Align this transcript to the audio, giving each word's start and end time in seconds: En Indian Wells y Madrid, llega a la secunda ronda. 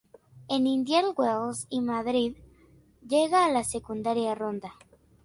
En 0.49 0.65
Indian 0.65 1.13
Wells 1.15 1.67
y 1.69 1.79
Madrid, 1.79 2.35
llega 3.07 3.45
a 3.45 3.51
la 3.51 3.63
secunda 3.63 4.11
ronda. 4.33 4.73